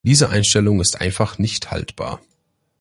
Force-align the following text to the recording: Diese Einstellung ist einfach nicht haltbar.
Diese 0.03 0.29
Einstellung 0.31 0.81
ist 0.81 0.99
einfach 0.99 1.37
nicht 1.37 1.69
haltbar. 1.69 2.19